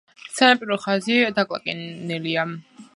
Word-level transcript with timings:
სანაპირო 0.37 0.79
ხაზი 0.87 1.19
დაკლაკნილია. 1.37 2.53